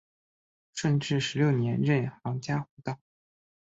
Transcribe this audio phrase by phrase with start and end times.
[0.73, 2.97] 顺治十六年任杭嘉湖道。